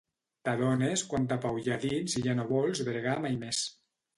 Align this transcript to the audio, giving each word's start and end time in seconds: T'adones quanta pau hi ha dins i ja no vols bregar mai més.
T'adones 0.47 1.03
quanta 1.11 1.37
pau 1.45 1.61
hi 1.61 1.67
ha 1.69 1.77
dins 1.85 2.17
i 2.21 2.25
ja 2.27 2.35
no 2.41 2.49
vols 2.55 2.85
bregar 2.89 3.15
mai 3.27 3.39
més. 3.45 3.63